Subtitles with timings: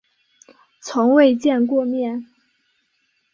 [0.81, 2.25] 从未见过面